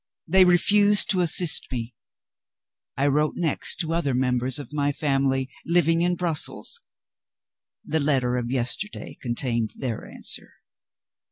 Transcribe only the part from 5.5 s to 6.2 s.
living in